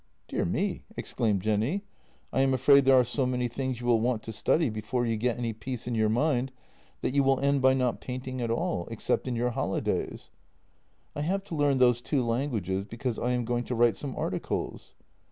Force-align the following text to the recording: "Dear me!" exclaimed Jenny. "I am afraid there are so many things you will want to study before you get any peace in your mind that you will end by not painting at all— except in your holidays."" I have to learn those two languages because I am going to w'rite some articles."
"Dear 0.27 0.45
me!" 0.45 0.81
exclaimed 0.97 1.43
Jenny. 1.43 1.83
"I 2.33 2.41
am 2.41 2.55
afraid 2.55 2.85
there 2.85 2.99
are 2.99 3.03
so 3.03 3.27
many 3.27 3.47
things 3.47 3.79
you 3.79 3.85
will 3.85 3.99
want 3.99 4.23
to 4.23 4.31
study 4.31 4.67
before 4.71 5.05
you 5.05 5.15
get 5.15 5.37
any 5.37 5.53
peace 5.53 5.85
in 5.85 5.93
your 5.93 6.09
mind 6.09 6.51
that 7.01 7.13
you 7.13 7.21
will 7.21 7.39
end 7.39 7.61
by 7.61 7.75
not 7.75 8.01
painting 8.01 8.41
at 8.41 8.49
all— 8.49 8.87
except 8.89 9.27
in 9.27 9.35
your 9.35 9.51
holidays."" 9.51 10.31
I 11.15 11.21
have 11.21 11.43
to 11.43 11.55
learn 11.55 11.77
those 11.77 12.01
two 12.01 12.25
languages 12.25 12.83
because 12.83 13.19
I 13.19 13.29
am 13.33 13.45
going 13.45 13.63
to 13.65 13.75
w'rite 13.75 13.95
some 13.95 14.15
articles." 14.15 14.95